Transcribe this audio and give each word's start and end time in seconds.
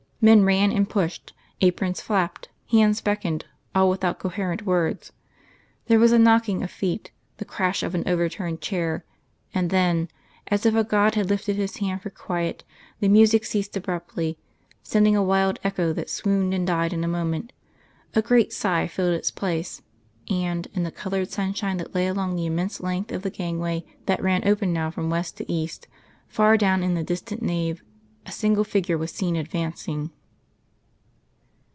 Men 0.23 0.43
ran 0.45 0.71
and 0.71 0.87
pushed, 0.87 1.33
aprons 1.61 1.99
flapped, 1.99 2.47
hands 2.69 3.01
beckoned, 3.01 3.45
all 3.73 3.89
without 3.89 4.19
coherent 4.19 4.67
words. 4.67 5.11
There 5.87 5.97
was 5.97 6.11
a 6.11 6.19
knocking 6.19 6.61
of 6.61 6.69
feet, 6.69 7.09
the 7.37 7.43
crash 7.43 7.81
of 7.81 7.95
an 7.95 8.03
overturned 8.05 8.61
chair, 8.61 9.03
and 9.51 9.71
then, 9.71 10.09
as 10.45 10.63
if 10.63 10.75
a 10.75 10.83
god 10.83 11.15
had 11.15 11.27
lifted 11.31 11.55
his 11.55 11.77
hand 11.77 12.03
for 12.03 12.11
quiet, 12.11 12.63
the 12.99 13.07
music 13.07 13.43
ceased 13.45 13.75
abruptly, 13.75 14.37
sending 14.83 15.15
a 15.15 15.23
wild 15.23 15.57
echo 15.63 15.91
that 15.91 16.07
swooned 16.07 16.53
and 16.53 16.67
died 16.67 16.93
in 16.93 17.03
a 17.03 17.07
moment; 17.07 17.51
a 18.13 18.21
great 18.21 18.53
sigh 18.53 18.85
filled 18.85 19.15
its 19.15 19.31
place, 19.31 19.81
and, 20.29 20.67
in 20.75 20.83
the 20.83 20.91
coloured 20.91 21.31
sunshine 21.31 21.77
that 21.77 21.95
lay 21.95 22.05
along 22.05 22.35
the 22.35 22.45
immense 22.45 22.79
length 22.79 23.11
of 23.11 23.23
the 23.23 23.31
gangway 23.31 23.83
that 24.05 24.21
ran 24.21 24.47
open 24.47 24.71
now 24.71 24.91
from 24.91 25.09
west 25.09 25.37
to 25.37 25.51
east, 25.51 25.87
far 26.27 26.57
down 26.57 26.83
in 26.83 26.93
the 26.93 27.01
distant 27.01 27.41
nave, 27.41 27.81
a 28.23 28.31
single 28.31 28.63
figure 28.63 28.99
was 28.99 29.11
seen 29.11 29.35
advancing. 29.35 30.11